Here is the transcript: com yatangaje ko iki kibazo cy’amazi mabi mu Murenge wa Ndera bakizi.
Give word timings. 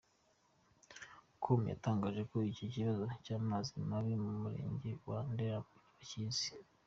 com 1.43 1.61
yatangaje 1.73 2.21
ko 2.31 2.37
iki 2.51 2.65
kibazo 2.73 3.03
cy’amazi 3.23 3.73
mabi 3.89 4.13
mu 4.23 4.31
Murenge 4.41 4.89
wa 5.07 5.19
Ndera 5.31 5.57
bakizi. 5.83 6.49